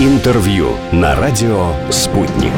Интервью 0.00 0.70
на 0.92 1.14
радио 1.14 1.74
«Спутник». 1.90 2.54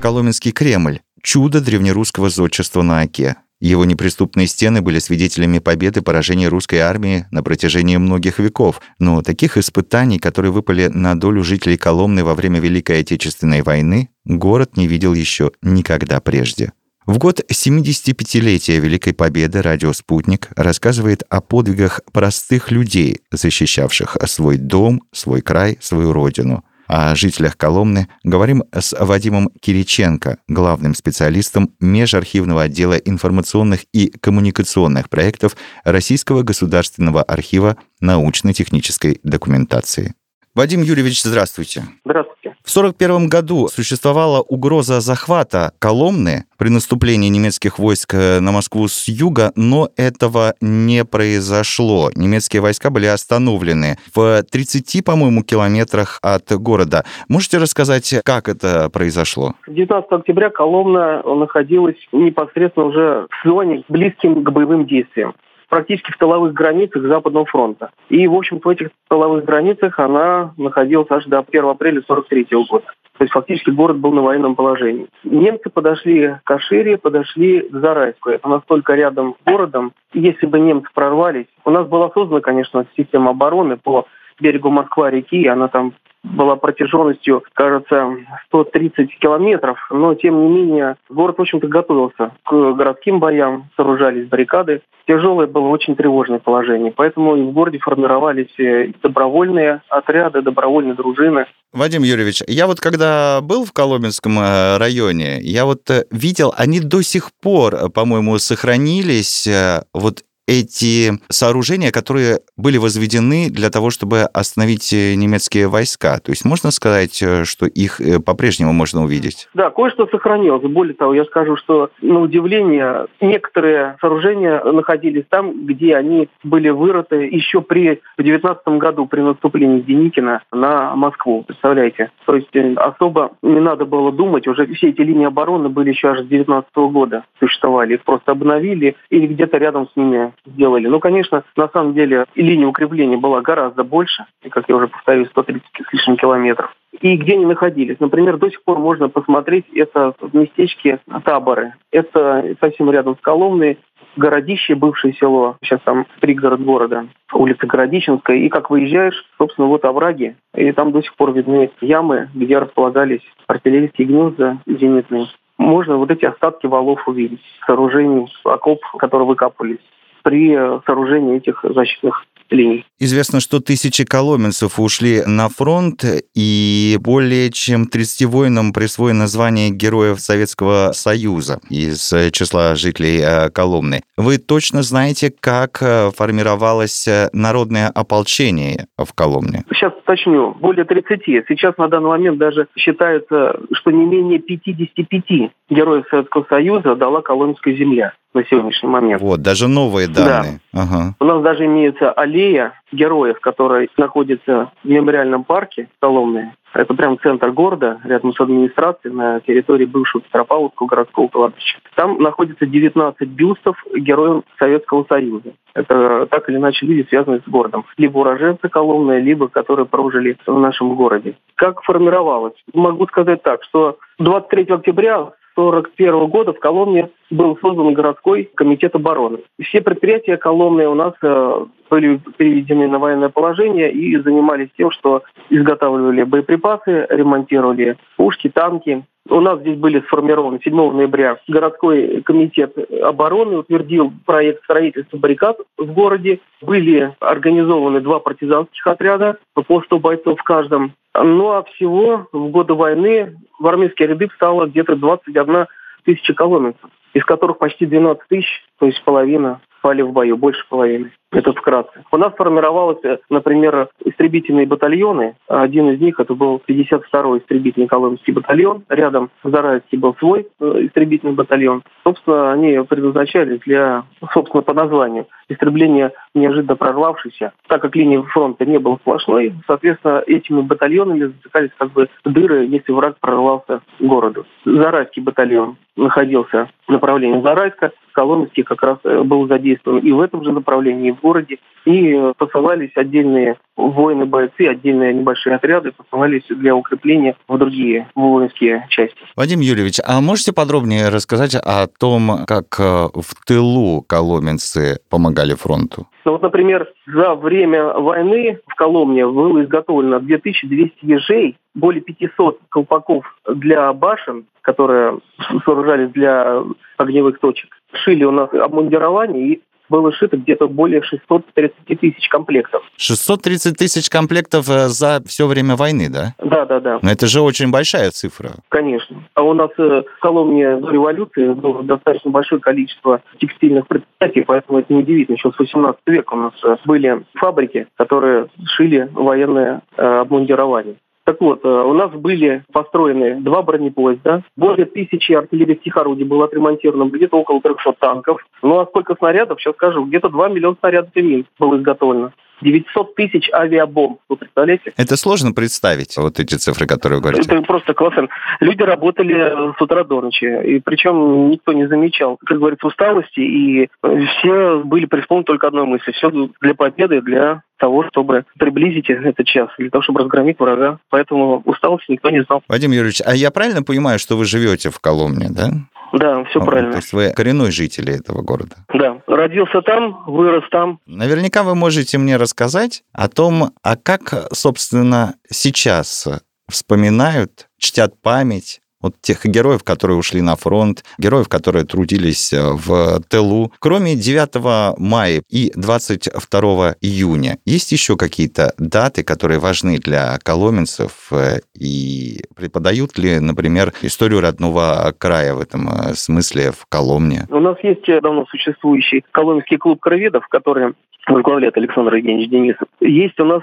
Коломенский 0.00 0.52
Кремль– 0.52 1.00
чудо 1.24 1.60
древнерусского 1.60 2.30
зодчества 2.30 2.82
на 2.82 3.00
Оке. 3.00 3.34
Его 3.60 3.84
неприступные 3.84 4.46
стены 4.46 4.80
были 4.80 5.00
свидетелями 5.00 5.58
победы 5.58 6.02
поражения 6.02 6.46
русской 6.46 6.76
армии 6.76 7.26
на 7.32 7.42
протяжении 7.42 7.96
многих 7.96 8.38
веков, 8.38 8.80
но 9.00 9.22
таких 9.22 9.56
испытаний, 9.56 10.20
которые 10.20 10.52
выпали 10.52 10.86
на 10.86 11.18
долю 11.18 11.42
жителей 11.42 11.76
Коломны 11.76 12.22
во 12.22 12.36
время 12.36 12.60
Великой 12.60 13.00
Отечественной 13.00 13.62
войны, 13.62 14.10
город 14.24 14.76
не 14.76 14.86
видел 14.86 15.14
еще 15.14 15.50
никогда 15.62 16.20
прежде. 16.20 16.70
В 17.10 17.18
год 17.18 17.40
75-летия 17.40 18.78
Великой 18.78 19.14
Победы 19.14 19.62
радио 19.62 19.92
«Спутник» 19.92 20.46
рассказывает 20.54 21.24
о 21.28 21.40
подвигах 21.40 22.02
простых 22.12 22.70
людей, 22.70 23.18
защищавших 23.32 24.16
свой 24.26 24.58
дом, 24.58 25.02
свой 25.10 25.40
край, 25.40 25.76
свою 25.80 26.12
родину– 26.12 26.64
о 26.86 27.16
жителях 27.16 27.56
Коломны 27.56 28.08
говорим 28.24 28.62
с 28.72 28.96
Вадимом 28.96 29.50
Кириченко, 29.60 30.38
главным 30.46 30.94
специалистом 30.94 31.72
межархивного 31.80 32.62
отдела 32.62 32.94
информационных 32.94 33.86
и 33.92 34.10
коммуникационных 34.10 35.08
проектов 35.08 35.56
Российского 35.84 36.42
государственного 36.42 37.24
архива 37.24 37.76
научно-технической 38.00 39.18
документации. 39.24 40.14
Вадим 40.54 40.82
Юрьевич, 40.82 41.22
здравствуйте. 41.22 41.84
Здравствуйте. 42.04 42.39
В 42.70 42.78
1941 42.78 43.28
году 43.28 43.66
существовала 43.66 44.42
угроза 44.42 45.00
захвата 45.00 45.72
Коломны 45.80 46.44
при 46.56 46.68
наступлении 46.68 47.28
немецких 47.28 47.80
войск 47.80 48.14
э, 48.14 48.38
на 48.38 48.52
Москву 48.52 48.86
с 48.86 49.08
юга, 49.08 49.50
но 49.56 49.88
этого 49.96 50.54
не 50.60 51.04
произошло. 51.04 52.10
Немецкие 52.14 52.62
войска 52.62 52.90
были 52.90 53.06
остановлены 53.06 53.96
в 54.14 54.44
30, 54.44 55.04
по-моему, 55.04 55.42
километрах 55.42 56.20
от 56.22 56.52
города. 56.52 57.02
Можете 57.28 57.58
рассказать, 57.58 58.14
как 58.24 58.48
это 58.48 58.88
произошло? 58.88 59.54
19 59.66 60.12
октября 60.12 60.50
Коломна 60.50 61.24
находилась 61.24 61.98
непосредственно 62.12 62.86
уже 62.86 63.26
в 63.42 63.48
зоне, 63.48 63.82
близким 63.88 64.44
к 64.44 64.50
боевым 64.52 64.86
действиям 64.86 65.34
практически 65.70 66.10
в 66.12 66.18
тыловых 66.18 66.52
границах 66.52 67.02
Западного 67.02 67.46
фронта. 67.46 67.90
И, 68.10 68.26
в 68.26 68.34
общем-то, 68.34 68.68
в 68.68 68.72
этих 68.72 68.90
тыловых 69.08 69.44
границах 69.44 69.98
она 69.98 70.52
находилась 70.58 71.10
аж 71.10 71.24
до 71.24 71.38
1 71.38 71.64
апреля 71.64 72.02
43 72.06 72.48
года. 72.68 72.84
То 73.16 73.24
есть 73.24 73.32
фактически 73.32 73.70
город 73.70 73.98
был 73.98 74.12
на 74.12 74.22
военном 74.22 74.54
положении. 74.54 75.06
Немцы 75.24 75.68
подошли 75.70 76.28
к 76.28 76.40
Кашире, 76.44 76.96
подошли 76.98 77.60
к 77.60 77.74
Зарайску. 77.78 78.30
Это 78.30 78.48
настолько 78.48 78.94
рядом 78.94 79.36
с 79.40 79.44
городом. 79.46 79.92
Если 80.12 80.46
бы 80.46 80.58
немцы 80.58 80.88
прорвались, 80.94 81.46
у 81.64 81.70
нас 81.70 81.86
была 81.86 82.10
создана, 82.10 82.40
конечно, 82.40 82.86
система 82.96 83.30
обороны 83.30 83.76
по 83.76 84.06
берегу 84.40 84.70
Москва-реки, 84.70 85.46
она 85.46 85.68
там 85.68 85.94
была 86.22 86.56
протяженностью, 86.56 87.42
кажется, 87.54 88.16
130 88.48 89.18
километров, 89.18 89.78
но 89.90 90.14
тем 90.14 90.42
не 90.42 90.48
менее 90.48 90.96
город, 91.08 91.38
в 91.38 91.42
общем-то, 91.42 91.66
готовился 91.66 92.32
к 92.44 92.72
городским 92.72 93.20
боям, 93.20 93.70
сооружались 93.76 94.28
баррикады. 94.28 94.82
Тяжелое 95.06 95.46
было 95.46 95.68
очень 95.68 95.96
тревожное 95.96 96.38
положение, 96.38 96.92
поэтому 96.92 97.36
и 97.36 97.42
в 97.42 97.52
городе 97.52 97.78
формировались 97.78 98.52
э, 98.58 98.92
добровольные 99.02 99.82
отряды, 99.88 100.42
добровольные 100.42 100.94
дружины. 100.94 101.46
Вадим 101.72 102.02
Юрьевич, 102.02 102.42
я 102.46 102.66
вот 102.66 102.80
когда 102.80 103.40
был 103.40 103.64
в 103.64 103.72
Коломенском 103.72 104.38
э, 104.38 104.76
районе, 104.76 105.40
я 105.40 105.64
вот 105.64 105.88
э, 105.90 106.04
видел, 106.10 106.52
они 106.56 106.80
до 106.80 107.02
сих 107.02 107.30
пор, 107.42 107.90
по-моему, 107.90 108.38
сохранились. 108.38 109.48
Вот 109.94 110.22
эти 110.46 111.12
сооружения, 111.28 111.92
которые 111.92 112.40
были 112.56 112.76
возведены 112.76 113.50
для 113.50 113.70
того, 113.70 113.90
чтобы 113.90 114.22
остановить 114.22 114.92
э, 114.92 115.14
немецкие 115.14 115.68
войска. 115.68 116.18
То 116.18 116.32
есть 116.32 116.44
можно 116.44 116.72
сказать, 116.72 117.22
э, 117.22 117.44
что 117.44 117.66
их 117.66 118.00
э, 118.00 118.18
по-прежнему 118.18 118.72
можно 118.72 119.04
увидеть? 119.04 119.48
Да, 119.54 119.70
кое-что 119.70 120.08
сохранилось. 120.08 120.62
Более 120.62 120.94
того, 120.94 121.14
я 121.14 121.24
скажу, 121.24 121.56
что 121.56 121.90
на 122.02 122.20
удивление 122.20 123.06
некоторые 123.20 123.96
сооружения 124.00 124.62
находились 124.64 125.24
там, 125.28 125.66
где 125.66 125.94
они 125.94 126.28
были 126.42 126.70
вырыты 126.70 127.26
еще 127.26 127.60
при 127.60 128.00
в 128.18 128.22
19 128.22 128.66
году 128.78 129.06
при 129.06 129.20
наступлении 129.20 129.80
Деникина 129.80 130.42
на 130.52 130.96
Москву. 130.96 131.44
Представляете? 131.46 132.10
То 132.26 132.34
есть 132.34 132.48
особо 132.76 133.32
не 133.42 133.60
надо 133.60 133.84
было 133.84 134.10
думать, 134.12 134.46
уже 134.48 134.66
все 134.74 134.88
эти 134.88 135.00
линии 135.00 135.26
обороны 135.26 135.68
были 135.68 135.90
еще 135.90 136.08
аж 136.08 136.20
с 136.20 136.26
19 136.26 136.70
года 136.74 137.24
существовали. 137.38 137.94
Их 137.94 138.02
просто 138.02 138.32
обновили 138.32 138.96
или 139.10 139.26
где-то 139.26 139.58
рядом 139.58 139.88
с 139.92 139.96
ними 139.96 140.29
сделали. 140.46 140.86
Ну, 140.86 141.00
конечно, 141.00 141.44
на 141.56 141.68
самом 141.68 141.94
деле 141.94 142.26
линия 142.34 142.66
укрепления 142.66 143.16
была 143.16 143.40
гораздо 143.40 143.84
больше, 143.84 144.26
и, 144.42 144.48
как 144.48 144.68
я 144.68 144.76
уже 144.76 144.88
повторюсь, 144.88 145.28
130 145.28 145.62
с 145.88 145.92
лишним 145.92 146.16
километров. 146.16 146.74
И 147.00 147.16
где 147.16 147.34
они 147.34 147.46
находились? 147.46 148.00
Например, 148.00 148.36
до 148.36 148.50
сих 148.50 148.62
пор 148.64 148.78
можно 148.78 149.08
посмотреть 149.08 149.66
это 149.74 150.12
в 150.20 150.34
местечке 150.34 151.00
Таборы. 151.24 151.74
Это 151.92 152.56
совсем 152.60 152.90
рядом 152.90 153.16
с 153.16 153.20
Коломной, 153.20 153.78
городище, 154.16 154.74
бывшее 154.74 155.14
село, 155.14 155.56
сейчас 155.62 155.80
там 155.84 156.06
пригород 156.20 156.60
города, 156.60 157.06
улица 157.32 157.66
Городищенская, 157.66 158.38
и 158.38 158.48
как 158.48 158.70
выезжаешь, 158.70 159.24
собственно, 159.38 159.68
вот 159.68 159.84
овраги, 159.84 160.36
и 160.54 160.72
там 160.72 160.92
до 160.92 161.02
сих 161.02 161.14
пор 161.14 161.32
видны 161.32 161.70
ямы, 161.80 162.28
где 162.34 162.58
располагались 162.58 163.22
артиллерийские 163.46 164.08
гнезда 164.08 164.58
зенитные. 164.66 165.28
Можно 165.58 165.96
вот 165.96 166.10
эти 166.10 166.24
остатки 166.24 166.66
валов 166.66 167.06
увидеть, 167.06 167.42
сооружений, 167.66 168.26
окоп, 168.44 168.80
которые 168.98 169.28
выкапывались 169.28 169.78
при 170.22 170.54
сооружении 170.86 171.36
этих 171.36 171.64
защитных 171.64 172.24
линий. 172.52 172.84
Известно, 172.98 173.40
что 173.40 173.60
тысячи 173.60 174.04
коломенцев 174.04 174.78
ушли 174.78 175.22
на 175.26 175.48
фронт, 175.48 176.04
и 176.34 176.98
более 177.00 177.50
чем 177.50 177.86
30 177.86 178.26
воинам 178.26 178.72
присвоено 178.72 179.26
звание 179.26 179.70
Героев 179.70 180.20
Советского 180.20 180.92
Союза 180.92 181.60
из 181.70 182.12
числа 182.32 182.74
жителей 182.74 183.20
э, 183.22 183.50
Коломны. 183.50 184.02
Вы 184.16 184.38
точно 184.38 184.82
знаете, 184.82 185.32
как 185.38 185.78
э, 185.80 186.10
формировалось 186.10 187.06
э, 187.08 187.28
народное 187.32 187.88
ополчение 187.88 188.86
в 188.98 189.12
Коломне? 189.14 189.64
Сейчас 189.72 189.92
уточню. 189.94 190.54
Более 190.60 190.84
30. 190.84 191.22
Сейчас 191.48 191.76
на 191.78 191.88
данный 191.88 192.10
момент 192.10 192.38
даже 192.38 192.68
считается, 192.76 193.60
что 193.72 193.90
не 193.90 194.04
менее 194.04 194.38
55 194.38 195.52
Героев 195.70 196.04
Советского 196.10 196.46
Союза 196.48 196.96
дала 196.96 197.22
Коломенская 197.22 197.74
земля 197.74 198.12
на 198.34 198.44
сегодняшний 198.44 198.88
момент. 198.88 199.20
Вот, 199.20 199.42
даже 199.42 199.68
новые 199.68 200.08
данные. 200.08 200.60
Да. 200.72 200.82
Ага. 200.82 201.14
У 201.18 201.24
нас 201.24 201.42
даже 201.42 201.66
имеется 201.66 202.12
аллея 202.12 202.74
героев, 202.92 203.40
которая 203.40 203.88
находится 203.96 204.70
в 204.82 204.88
мемориальном 204.88 205.44
парке 205.44 205.88
Коломны. 206.00 206.54
Это 206.72 206.94
прям 206.94 207.18
центр 207.18 207.50
города, 207.50 208.00
рядом 208.04 208.32
с 208.32 208.40
администрацией, 208.40 209.12
на 209.12 209.40
территории 209.40 209.86
бывшего 209.86 210.22
Петропавловского 210.22 210.86
городского 210.86 211.26
кладбища. 211.26 211.78
Там 211.96 212.18
находится 212.22 212.64
19 212.64 213.28
бюстов 213.28 213.76
героев 213.92 214.44
Советского 214.58 215.04
Союза. 215.08 215.52
Это 215.74 216.26
так 216.30 216.48
или 216.48 216.56
иначе 216.56 216.86
люди, 216.86 217.08
связанные 217.08 217.40
с 217.40 217.50
городом. 217.50 217.84
Либо 217.96 218.18
уроженцы 218.18 218.68
Коломны, 218.68 219.20
либо 219.20 219.48
которые 219.48 219.86
прожили 219.86 220.36
в 220.46 220.58
нашем 220.58 220.94
городе. 220.94 221.34
Как 221.56 221.82
формировалось? 221.82 222.54
Могу 222.72 223.06
сказать 223.08 223.42
так, 223.42 223.64
что 223.64 223.98
23 224.18 224.66
октября 224.74 225.32
1941 225.56 226.26
года 226.28 226.52
в 226.52 226.60
Коломне 226.60 227.10
был 227.30 227.56
создан 227.60 227.94
городской 227.94 228.50
комитет 228.54 228.94
обороны. 228.94 229.38
Все 229.62 229.80
предприятия 229.80 230.36
Коломны 230.36 230.86
у 230.88 230.94
нас 230.94 231.14
э, 231.22 231.66
были 231.90 232.20
переведены 232.36 232.88
на 232.88 232.98
военное 232.98 233.28
положение 233.28 233.92
и 233.92 234.16
занимались 234.18 234.68
тем, 234.76 234.90
что 234.90 235.22
изготавливали 235.50 236.22
боеприпасы, 236.22 237.06
ремонтировали 237.10 237.96
пушки, 238.16 238.48
танки. 238.48 239.04
У 239.28 239.40
нас 239.40 239.60
здесь 239.60 239.76
были 239.76 240.00
сформированы 240.00 240.60
7 240.62 240.74
ноября 240.74 241.38
городской 241.46 242.22
комитет 242.22 242.76
обороны, 243.02 243.58
утвердил 243.58 244.12
проект 244.24 244.64
строительства 244.64 245.18
баррикад 245.18 245.58
в 245.76 245.92
городе. 245.92 246.40
Были 246.62 247.14
организованы 247.20 248.00
два 248.00 248.18
партизанских 248.18 248.86
отряда 248.86 249.36
по 249.54 249.82
100 249.82 249.98
бойцов 249.98 250.40
в 250.40 250.42
каждом. 250.42 250.94
Ну 251.14 251.50
а 251.50 251.62
всего 251.64 252.28
в 252.32 252.48
годы 252.48 252.74
войны 252.74 253.36
в 253.58 253.66
армейские 253.66 254.08
ряды 254.08 254.28
встало 254.28 254.66
где-то 254.66 254.96
21 254.96 255.66
тысяча 256.04 256.34
коломенцев, 256.34 256.90
из 257.12 257.24
которых 257.24 257.58
почти 257.58 257.86
12 257.86 258.22
тысяч, 258.28 258.64
то 258.78 258.86
есть 258.86 259.02
половина, 259.04 259.60
пали 259.82 260.02
в 260.02 260.12
бою, 260.12 260.36
больше 260.36 260.64
половины. 260.68 261.12
Это 261.32 261.52
вкратце. 261.52 262.04
У 262.10 262.16
нас 262.16 262.34
формировалось, 262.34 262.98
например, 263.28 263.88
истребительные 264.04 264.66
батальоны. 264.66 265.36
Один 265.46 265.90
из 265.90 266.00
них 266.00 266.18
это 266.18 266.34
был 266.34 266.60
52-й 266.66 267.38
истребительный 267.38 267.86
коломенский 267.86 268.32
батальон. 268.32 268.82
Рядом 268.88 269.30
в 269.44 269.50
Зарайске 269.50 269.96
был 269.96 270.16
свой 270.16 270.48
э, 270.58 270.64
истребительный 270.86 271.34
батальон. 271.34 271.84
Собственно, 272.02 272.52
они 272.52 272.82
предназначались 272.82 273.60
для, 273.60 274.04
собственно, 274.32 274.62
по 274.62 274.74
названию, 274.74 275.26
истребления 275.48 276.12
неожиданно 276.34 276.74
прорвавшейся. 276.74 277.52
Так 277.68 277.82
как 277.82 277.94
линия 277.94 278.22
фронта 278.22 278.66
не 278.66 278.78
была 278.78 278.96
сплошной, 278.96 279.54
соответственно, 279.68 280.22
этими 280.26 280.62
батальонами 280.62 281.26
затыкались 281.26 281.70
как 281.78 281.92
бы 281.92 282.08
дыры, 282.24 282.66
если 282.66 282.90
враг 282.90 283.16
прорвался 283.20 283.82
к 283.98 284.02
городу. 284.02 284.46
Зарайский 284.64 285.22
батальон 285.22 285.76
находился 285.96 286.68
в 286.86 286.92
направлении 286.92 287.40
Зарайска. 287.40 287.92
Коломенский 288.12 288.64
как 288.64 288.82
раз 288.82 288.98
э, 289.04 289.22
был 289.22 289.46
задействован 289.46 290.00
и 290.00 290.10
в 290.10 290.20
этом 290.20 290.42
же 290.42 290.52
направлении, 290.52 291.16
в 291.20 291.22
городе, 291.22 291.58
и 291.84 292.32
посылались 292.36 292.90
отдельные 292.94 293.56
воины-бойцы, 293.76 294.66
отдельные 294.68 295.14
небольшие 295.14 295.56
отряды 295.56 295.92
посылались 295.92 296.44
для 296.48 296.74
укрепления 296.74 297.36
в 297.48 297.58
другие 297.58 298.08
воинские 298.14 298.86
части. 298.90 299.16
Вадим 299.36 299.60
Юрьевич, 299.60 299.98
а 300.04 300.20
можете 300.20 300.52
подробнее 300.52 301.08
рассказать 301.08 301.54
о 301.54 301.86
том, 301.86 302.44
как 302.46 302.78
э, 302.78 303.08
в 303.14 303.46
тылу 303.46 304.02
коломенцы 304.02 304.98
помогали 305.08 305.54
фронту? 305.54 306.06
Ну 306.24 306.32
вот, 306.32 306.42
например, 306.42 306.92
за 307.06 307.34
время 307.34 307.94
войны 307.94 308.58
в 308.66 308.74
Коломне 308.74 309.26
было 309.26 309.62
изготовлено 309.64 310.20
2200 310.20 310.92
ежей, 311.02 311.56
более 311.74 312.02
500 312.02 312.60
колпаков 312.68 313.24
для 313.48 313.92
башен, 313.92 314.44
которые 314.60 315.18
сооружались 315.64 316.10
для 316.10 316.62
огневых 316.98 317.38
точек. 317.40 317.70
Шили 318.04 318.24
у 318.24 318.30
нас 318.30 318.52
обмундирование 318.52 319.48
и 319.48 319.62
было 319.90 320.12
шито 320.12 320.36
где-то 320.38 320.68
более 320.68 321.02
630 321.02 322.00
тысяч 322.00 322.28
комплектов. 322.28 322.82
630 322.96 323.76
тысяч 323.76 324.08
комплектов 324.08 324.68
э, 324.70 324.88
за 324.88 325.20
все 325.26 325.46
время 325.46 325.76
войны, 325.76 326.08
да? 326.08 326.34
Да, 326.38 326.64
да, 326.64 326.80
да. 326.80 326.98
Но 327.02 327.10
это 327.10 327.26
же 327.26 327.40
очень 327.40 327.70
большая 327.70 328.10
цифра. 328.10 328.52
Конечно. 328.68 329.24
А 329.34 329.42
у 329.42 329.52
нас 329.52 329.70
э, 329.76 330.02
в 330.16 330.20
Коломне 330.20 330.76
до 330.76 330.90
революции 330.90 331.52
было 331.52 331.82
достаточно 331.82 332.30
большое 332.30 332.60
количество 332.60 333.20
текстильных 333.38 333.86
предприятий, 333.88 334.44
поэтому 334.46 334.78
это 334.78 334.94
неудивительно. 334.94 335.36
Еще 335.36 335.50
с 335.50 335.58
18 335.58 336.00
века 336.06 336.34
у 336.34 336.36
нас 336.36 336.54
э, 336.64 336.76
были 336.86 337.24
фабрики, 337.34 337.86
которые 337.96 338.46
шили 338.76 339.10
военное 339.12 339.82
обмундирование. 339.96 340.96
Так 341.30 341.40
вот, 341.40 341.64
у 341.64 341.92
нас 341.92 342.10
были 342.10 342.64
построены 342.72 343.40
два 343.40 343.62
бронепоезда, 343.62 344.42
более 344.56 344.84
тысячи 344.84 345.30
артиллерийских 345.30 345.96
орудий 345.96 346.24
было 346.24 346.46
отремонтировано, 346.46 347.08
где-то 347.08 347.36
около 347.36 347.60
300 347.60 347.92
танков. 348.00 348.44
Ну 348.62 348.80
а 348.80 348.86
сколько 348.86 349.14
снарядов, 349.14 349.60
сейчас 349.60 349.74
скажу, 349.74 350.06
где-то 350.06 350.28
2 350.28 350.48
миллиона 350.48 350.76
снарядов 350.80 351.12
и 351.14 351.22
мин 351.22 351.46
было 351.56 351.76
изготовлено. 351.76 352.32
900 352.60 353.14
тысяч 353.14 353.50
авиабомб. 353.52 354.18
Вы 354.28 354.36
представляете? 354.36 354.92
Это 354.96 355.16
сложно 355.16 355.52
представить, 355.52 356.16
вот 356.16 356.38
эти 356.40 356.54
цифры, 356.54 356.86
которые 356.86 357.18
вы 357.18 357.22
говорите. 357.22 357.52
Это 357.52 357.62
просто 357.62 357.94
колоссально. 357.94 358.28
Люди 358.60 358.82
работали 358.82 359.74
с 359.76 359.80
утра 359.80 360.04
до 360.04 360.20
ночи, 360.20 360.44
и 360.44 360.80
причем 360.80 361.50
никто 361.50 361.72
не 361.72 361.86
замечал, 361.86 362.38
как 362.44 362.58
говорится, 362.58 362.86
усталости, 362.86 363.40
и 363.40 363.88
все 364.02 364.82
были 364.84 365.06
преисполнены 365.06 365.44
только 365.44 365.68
одной 365.68 365.86
мысли. 365.86 366.12
Все 366.12 366.30
для 366.60 366.74
победы, 366.74 367.20
для 367.22 367.62
того, 367.78 368.04
чтобы 368.08 368.44
приблизить 368.58 369.08
этот 369.08 369.46
час, 369.46 369.70
для 369.78 369.88
того, 369.88 370.02
чтобы 370.02 370.20
разгромить 370.20 370.58
врага. 370.58 370.98
Поэтому 371.08 371.62
усталости 371.64 372.10
никто 372.12 372.30
не 372.30 372.42
знал. 372.44 372.62
Вадим 372.68 372.90
Юрьевич, 372.92 373.22
а 373.24 373.34
я 373.34 373.50
правильно 373.50 373.82
понимаю, 373.82 374.18
что 374.18 374.36
вы 374.36 374.44
живете 374.44 374.90
в 374.90 375.00
Коломне, 375.00 375.48
да? 375.48 375.70
Да, 376.12 376.44
все 376.44 376.60
правильно. 376.60 376.92
То 376.92 376.98
есть 376.98 377.12
вы 377.12 377.30
коренной 377.30 377.70
житель 377.70 378.10
этого 378.10 378.42
города? 378.42 378.76
Да, 378.92 379.20
родился 379.26 379.82
там, 379.82 380.24
вырос 380.26 380.64
там. 380.70 381.00
Наверняка 381.06 381.62
вы 381.62 381.74
можете 381.74 382.18
мне 382.18 382.36
рассказать 382.36 383.02
о 383.12 383.28
том, 383.28 383.72
а 383.82 383.96
как, 383.96 384.48
собственно, 384.52 385.34
сейчас 385.48 386.28
вспоминают, 386.68 387.68
чтят 387.78 388.20
память 388.22 388.79
вот 389.00 389.14
тех 389.20 389.44
героев, 389.44 389.82
которые 389.84 390.18
ушли 390.18 390.42
на 390.42 390.56
фронт, 390.56 391.04
героев, 391.18 391.48
которые 391.48 391.84
трудились 391.84 392.52
э, 392.52 392.60
в 392.72 393.20
тылу. 393.28 393.72
Кроме 393.78 394.14
9 394.14 394.98
мая 394.98 395.42
и 395.48 395.72
22 395.74 396.96
июня, 397.00 397.58
есть 397.64 397.92
еще 397.92 398.16
какие-то 398.16 398.72
даты, 398.78 399.24
которые 399.24 399.58
важны 399.58 399.98
для 399.98 400.38
коломенцев 400.42 401.32
э, 401.32 401.60
и 401.74 402.42
преподают 402.54 403.18
ли, 403.18 403.40
например, 403.40 403.92
историю 404.02 404.40
родного 404.40 405.14
края 405.18 405.54
в 405.54 405.60
этом 405.60 405.88
э, 405.88 406.14
смысле 406.14 406.72
в 406.72 406.86
Коломне? 406.88 407.46
У 407.50 407.60
нас 407.60 407.76
есть 407.82 408.06
давно 408.22 408.46
существующий 408.46 409.24
коломенский 409.32 409.78
клуб 409.78 410.00
кроведов, 410.00 410.46
который 410.48 410.94
возглавляет 411.26 411.76
Александр 411.76 412.14
Евгеньевич 412.14 412.50
Денисов. 412.50 412.88
Есть 413.00 413.38
у 413.40 413.44
нас 413.44 413.62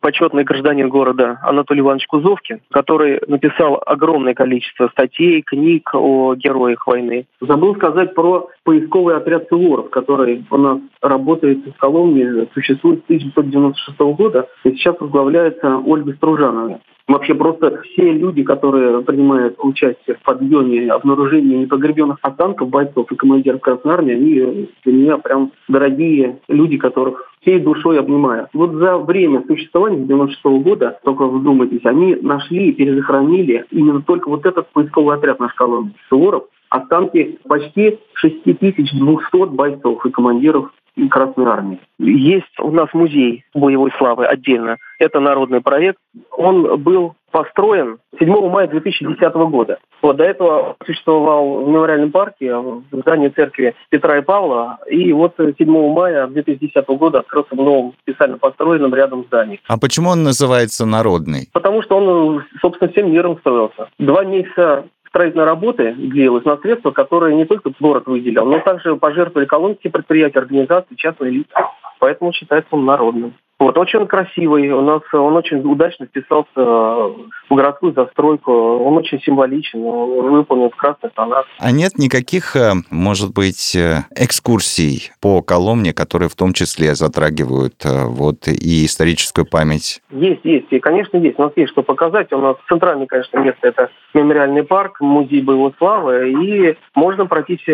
почетный 0.00 0.44
гражданин 0.44 0.88
города 0.88 1.38
Анатолий 1.42 1.80
Иванович 1.80 2.06
Кузовкин, 2.06 2.60
который 2.70 3.20
написал 3.28 3.82
огромное 3.84 4.34
количество 4.34 4.65
статей, 4.92 5.42
книг 5.42 5.90
о 5.94 6.34
героях 6.34 6.86
войны. 6.86 7.26
Забыл 7.40 7.74
сказать 7.76 8.14
про 8.14 8.48
поисковый 8.64 9.16
отряд 9.16 9.48
Суворов, 9.48 9.90
который 9.90 10.44
у 10.50 10.56
нас 10.56 10.80
работает 11.00 11.66
в 11.66 11.78
Коломне, 11.78 12.46
существует 12.54 13.00
с 13.00 13.04
1996 13.04 13.98
года, 14.16 14.48
и 14.64 14.70
сейчас 14.72 14.96
возглавляется 15.00 15.78
Ольга 15.78 16.12
Стружанова. 16.14 16.80
Вообще 17.08 17.34
просто 17.34 17.82
все 17.82 18.12
люди, 18.12 18.42
которые 18.42 19.00
принимают 19.02 19.54
участие 19.58 20.16
в 20.16 20.22
подъеме, 20.22 20.90
обнаружении 20.90 21.58
непогребенных 21.58 22.18
останков 22.20 22.68
бойцов 22.68 23.10
и 23.12 23.14
командиров 23.14 23.60
Красной 23.60 23.94
Армии, 23.94 24.14
они 24.14 24.70
для 24.84 24.92
меня 24.92 25.18
прям 25.18 25.52
дорогие 25.68 26.40
люди, 26.48 26.78
которых 26.78 27.30
всей 27.42 27.60
душой 27.60 28.00
обнимаю. 28.00 28.48
Вот 28.52 28.72
за 28.72 28.98
время 28.98 29.44
существования 29.46 30.04
96 30.04 30.44
-го 30.44 30.58
года, 30.60 30.98
только 31.04 31.26
вдумайтесь, 31.26 31.84
они 31.84 32.16
нашли 32.16 32.70
и 32.70 32.72
перезахоронили 32.72 33.64
именно 33.70 34.02
только 34.02 34.28
вот 34.28 34.44
этот 34.44 34.68
поисковый 34.72 35.16
отряд 35.16 35.38
наш 35.38 35.54
колонны 35.54 35.92
Суворов, 36.08 36.44
останки 36.70 37.38
почти 37.44 37.98
6200 38.14 39.54
бойцов 39.54 40.04
и 40.04 40.10
командиров 40.10 40.72
Красной 41.10 41.44
Армии. 41.46 41.80
Есть 41.98 42.58
у 42.58 42.70
нас 42.70 42.88
музей 42.92 43.44
боевой 43.54 43.92
славы 43.98 44.26
отдельно. 44.26 44.76
Это 44.98 45.20
народный 45.20 45.60
проект. 45.60 45.98
Он 46.30 46.82
был 46.82 47.14
построен 47.30 47.98
7 48.18 48.48
мая 48.48 48.66
2010 48.66 49.34
года. 49.50 49.78
Вот, 50.00 50.16
до 50.16 50.24
этого 50.24 50.76
существовал 50.86 51.64
в 51.64 51.68
мемориальном 51.68 52.10
парке 52.10 52.54
в 52.54 52.82
здании 52.92 53.28
церкви 53.28 53.74
Петра 53.90 54.18
и 54.18 54.22
Павла. 54.22 54.78
И 54.90 55.12
вот 55.12 55.34
7 55.36 55.54
мая 55.92 56.26
2010 56.28 56.86
года 56.88 57.20
открылся 57.20 57.54
в 57.54 57.56
новом 57.56 57.92
специально 58.00 58.38
построенном 58.38 58.94
рядом 58.94 59.24
здании. 59.24 59.60
А 59.68 59.78
почему 59.78 60.10
он 60.10 60.22
называется 60.22 60.86
народный? 60.86 61.48
Потому 61.52 61.82
что 61.82 61.96
он, 61.96 62.44
собственно, 62.62 62.90
всем 62.90 63.12
миром 63.12 63.38
строился. 63.38 63.88
Два 63.98 64.24
месяца 64.24 64.84
строительной 65.16 65.44
работы 65.44 65.92
длилось 65.92 66.44
на 66.44 66.58
средства, 66.58 66.90
которые 66.90 67.34
не 67.36 67.46
только 67.46 67.70
город 67.80 68.06
выделил, 68.06 68.44
но 68.44 68.58
также 68.60 68.96
пожертвовали 68.96 69.46
колонские 69.46 69.90
предприятия, 69.90 70.40
организации, 70.40 70.94
частные 70.94 71.30
лица. 71.30 71.70
Поэтому 71.98 72.32
считается 72.32 72.68
он 72.74 72.84
народным. 72.84 73.34
Вот, 73.58 73.78
очень 73.78 74.06
красивый, 74.06 74.68
у 74.70 74.82
нас 74.82 75.00
он 75.14 75.34
очень 75.34 75.60
удачно 75.60 76.04
вписался 76.04 76.52
в 76.54 77.54
городскую 77.54 77.94
застройку, 77.94 78.52
он 78.52 78.98
очень 78.98 79.18
символичен, 79.22 79.82
он 79.82 80.30
выполнен 80.30 80.68
в 80.68 80.76
красных 80.76 81.14
тонах. 81.14 81.46
А 81.58 81.72
нет 81.72 81.96
никаких, 81.96 82.54
э, 82.54 82.72
может 82.90 83.32
быть, 83.32 83.74
э, 83.74 84.02
экскурсий 84.14 85.10
по 85.22 85.40
Коломне, 85.40 85.94
которые 85.94 86.28
в 86.28 86.34
том 86.34 86.52
числе 86.52 86.94
затрагивают 86.94 87.82
э, 87.86 88.04
вот 88.04 88.46
и 88.46 88.84
историческую 88.84 89.46
память? 89.46 90.02
Есть, 90.10 90.44
есть, 90.44 90.66
и, 90.70 90.78
конечно, 90.78 91.16
есть. 91.16 91.38
У 91.38 91.42
нас 91.42 91.52
есть 91.56 91.72
что 91.72 91.82
показать. 91.82 92.30
У 92.34 92.38
нас 92.38 92.56
центральное, 92.68 93.06
конечно, 93.06 93.38
место– 93.38 93.60
это 93.62 93.88
мемориальный 94.12 94.64
парк, 94.64 95.00
музей 95.00 95.40
боевой 95.40 95.72
славы, 95.78 96.30
и 96.30 96.76
можно 96.94 97.24
пройтись 97.24 97.64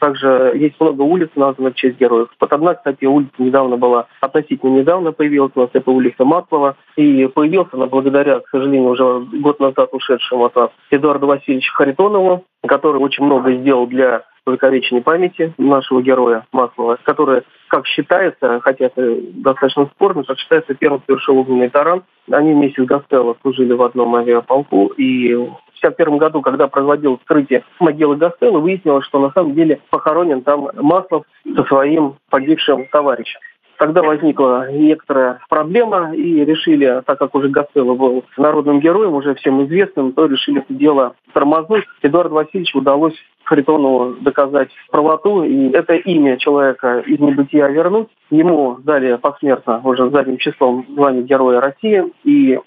также, 0.00 0.52
есть 0.56 0.80
много 0.80 1.02
улиц, 1.02 1.30
названных 1.36 1.74
в 1.74 1.76
честь 1.76 2.00
героев. 2.00 2.28
Вот 2.40 2.52
одна, 2.52 2.74
кстати, 2.74 3.04
улица 3.04 3.30
недавно 3.44 3.76
была, 3.76 4.06
относительно 4.20 4.78
недавно, 4.78 5.12
появилась 5.12 5.52
у 5.54 5.60
нас, 5.60 5.70
это 5.72 5.90
улица 5.90 6.24
Маслова. 6.24 6.76
И 6.96 7.26
появился 7.26 7.70
она 7.72 7.86
благодаря, 7.86 8.40
к 8.40 8.48
сожалению, 8.50 8.90
уже 8.90 9.20
год 9.40 9.60
назад 9.60 9.90
ушедшему 9.92 10.44
от 10.46 10.56
нас 10.56 10.70
Эдуарду 10.90 11.26
Васильевичу 11.26 11.72
Харитонову, 11.74 12.44
который 12.66 13.00
очень 13.00 13.24
много 13.24 13.52
сделал 13.54 13.86
для 13.86 14.24
увековечения 14.46 15.02
памяти 15.02 15.52
нашего 15.58 16.02
героя 16.02 16.46
Маслова, 16.52 16.98
который, 17.02 17.42
как 17.68 17.86
считается, 17.86 18.60
хотя 18.60 18.86
это 18.86 19.16
достаточно 19.34 19.86
спорно, 19.86 20.24
как 20.24 20.38
считается, 20.38 20.74
первым 20.74 21.02
совершил 21.06 21.38
огненный 21.38 21.70
таран. 21.70 22.04
Они 22.30 22.52
вместе 22.52 22.82
с 22.82 22.86
Гастелло 22.86 23.36
служили 23.42 23.72
в 23.72 23.82
одном 23.82 24.14
авиаполку, 24.14 24.88
и 24.96 25.34
в 25.34 25.56
1951 25.84 26.18
году, 26.18 26.40
когда 26.40 26.68
производил 26.68 27.18
вскрытие 27.18 27.64
могилы 27.80 28.16
Гастелло, 28.16 28.58
выяснилось, 28.58 29.06
что 29.06 29.18
на 29.18 29.30
самом 29.32 29.54
деле 29.54 29.80
похоронен 29.90 30.42
там 30.42 30.68
Маслов 30.74 31.24
со 31.56 31.64
своим 31.64 32.16
погибшим 32.30 32.86
товарищем. 32.88 33.40
Тогда 33.78 34.02
возникла 34.02 34.70
некоторая 34.70 35.40
проблема 35.48 36.14
и 36.14 36.44
решили, 36.44 37.02
так 37.06 37.18
как 37.18 37.34
уже 37.34 37.48
Гастелло 37.48 37.94
был 37.94 38.24
народным 38.36 38.80
героем, 38.80 39.14
уже 39.14 39.34
всем 39.34 39.64
известным, 39.64 40.12
то 40.12 40.26
решили 40.26 40.60
это 40.60 40.72
дело 40.74 41.14
тормознуть. 41.32 41.84
Эдуарду 42.02 42.36
Васильевичу 42.36 42.78
удалось 42.78 43.14
Харитонову 43.44 44.14
доказать 44.20 44.70
правоту, 44.90 45.44
и 45.44 45.70
это 45.70 45.94
имя 45.94 46.38
человека 46.38 47.00
из 47.00 47.18
небытия 47.18 47.68
вернуть. 47.68 48.08
Ему 48.30 48.78
дали 48.82 49.16
посмертно 49.16 49.80
уже 49.84 50.08
задним 50.10 50.38
числом 50.38 50.86
звание 50.88 51.22
Героя 51.22 51.60
России, 51.60 52.04
и, 52.24 52.58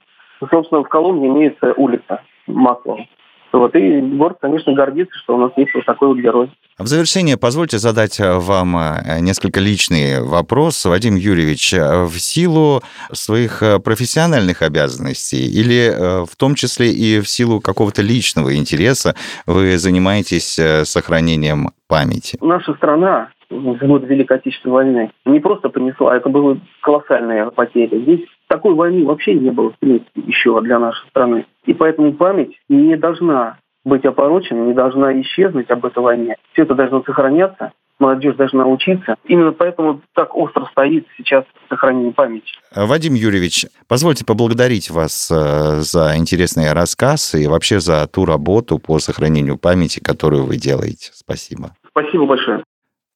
собственно, 0.52 0.84
в 0.84 0.90
Коломне 0.90 1.28
имеется 1.28 1.74
улица 1.74 2.22
Маслова. 2.48 3.06
Вот, 3.54 3.76
и 3.76 4.02
город, 4.02 4.38
конечно, 4.42 4.74
гордится, 4.74 5.18
что 5.20 5.36
у 5.36 5.40
нас 5.40 5.52
есть 5.58 5.74
вот 5.74 5.86
такой 5.86 6.10
вот 6.10 6.18
герой. 6.18 6.52
В 6.78 6.86
завершение 6.86 7.38
позвольте 7.38 7.80
задать 7.80 8.20
э, 8.20 8.38
вам 8.38 8.78
э, 8.78 9.20
несколько 9.20 9.60
личный 9.60 10.22
вопрос, 10.22 10.86
Вадим 10.86 11.16
Юрьевич. 11.16 11.74
Э, 11.74 12.04
в 12.06 12.20
силу 12.20 12.82
своих 13.12 13.64
профессиональных 13.84 14.62
обязанностей 14.62 15.48
или 15.48 16.26
в 16.26 16.36
том 16.36 16.56
числе 16.56 16.92
и 16.92 17.20
в 17.20 17.28
силу 17.28 17.62
какого-то 17.62 18.02
личного 18.02 18.56
интереса 18.56 19.16
вы 19.46 19.78
занимаетесь 19.78 20.60
сохранением 20.88 21.72
памяти? 21.88 22.38
Наша 22.42 22.74
страна 22.76 23.30
в 23.50 23.88
год 23.88 24.04
Великой 24.04 24.38
Отечественной 24.38 24.74
войны 24.74 25.12
не 25.26 25.40
просто 25.40 25.70
понесла, 25.70 26.16
это 26.16 26.30
было 26.30 26.58
колоссальная 26.82 27.50
потеря. 27.50 27.98
Здесь 28.00 28.22
такой 28.48 28.74
войны 28.74 29.06
вообще 29.06 29.34
не 29.34 29.50
было, 29.52 29.72
в 29.72 29.80
принципе, 29.80 30.22
еще 30.22 30.60
для 30.62 30.80
нашей 30.80 31.08
страны. 31.10 31.46
И 31.66 31.74
поэтому 31.74 32.14
память 32.14 32.60
не 32.70 32.96
должна 32.96 33.58
быть 33.84 34.06
опорочена, 34.06 34.66
не 34.66 34.74
должна 34.74 35.20
исчезнуть 35.22 35.70
об 35.70 35.86
этой 35.86 36.04
войне. 36.04 36.36
Все 36.54 36.64
это 36.64 36.76
должно 36.76 37.04
сохраняться, 37.04 37.72
молодежь 38.00 38.36
должна 38.36 38.66
учиться. 38.68 39.16
Именно 39.26 39.54
поэтому 39.54 40.02
так 40.14 40.36
остро 40.36 40.68
стоит 40.72 41.08
сейчас 41.18 41.46
сохранение 41.70 42.12
памяти. 42.12 42.48
Вадим 42.76 43.14
Юрьевич, 43.14 43.66
позвольте 43.88 44.26
поблагодарить 44.26 44.90
вас 44.90 45.32
э, 45.32 45.80
за 45.80 46.18
интересный 46.18 46.74
рассказ 46.74 47.34
и 47.34 47.48
вообще 47.48 47.80
за 47.80 48.08
ту 48.08 48.26
работу 48.26 48.78
по 48.78 49.00
сохранению 49.00 49.58
памяти, 49.58 50.02
которую 50.02 50.44
вы 50.44 50.58
делаете. 50.58 51.12
Спасибо. 51.14 51.72
Спасибо 51.90 52.26
большое. 52.26 52.64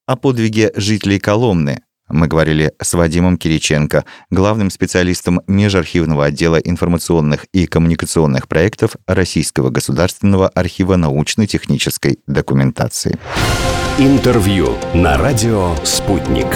О 0.06 0.16
подвиге 0.16 0.72
жителей 0.74 1.20
Коломны 1.20 1.82
мы 2.08 2.26
говорили 2.26 2.72
с 2.82 2.92
Вадимом 2.94 3.38
Кириченко, 3.38 4.04
главным 4.30 4.68
специалистом 4.70 5.40
Межархивного 5.46 6.24
отдела 6.24 6.56
информационных 6.56 7.46
и 7.52 7.66
коммуникационных 7.66 8.48
проектов 8.48 8.96
Российского 9.06 9.70
государственного 9.70 10.48
архива 10.48 10.96
научно-технической 10.96 12.18
документации. 12.26 13.16
Интервью 13.98 14.74
на 14.92 15.16
радио 15.16 15.76
«Спутник». 15.84 16.48